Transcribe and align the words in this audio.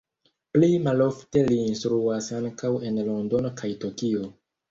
Pli 0.53 0.69
malofte 0.85 1.43
li 1.51 1.57
instruas 1.65 2.31
ankaŭ 2.39 2.73
en 2.91 2.97
Londono 3.11 3.55
kaj 3.63 3.69
Tokio. 3.85 4.27